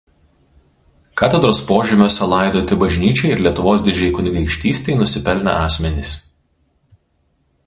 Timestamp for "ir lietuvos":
3.35-3.87